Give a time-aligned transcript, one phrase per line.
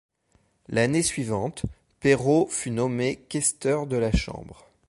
[0.69, 1.61] L'année suivante,
[1.99, 4.65] Perrot fut nommé questeur de la Chambre.